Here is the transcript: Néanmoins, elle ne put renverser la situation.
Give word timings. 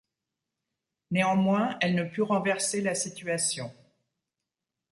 Néanmoins, 1.11 1.77
elle 1.79 1.93
ne 1.93 2.03
put 2.05 2.23
renverser 2.23 2.81
la 2.81 2.95
situation. 2.95 3.71